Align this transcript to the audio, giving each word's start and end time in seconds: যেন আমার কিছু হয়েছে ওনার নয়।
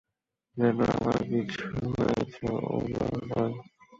যেন 0.57 0.77
আমার 0.91 1.19
কিছু 1.29 1.63
হয়েছে 1.91 2.45
ওনার 2.75 3.13
নয়। 3.29 3.55